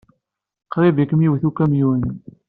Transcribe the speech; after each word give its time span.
Qrib 0.71 0.97
ay 0.97 1.07
kem-iwit 1.09 1.43
ukamyun. 1.49 2.01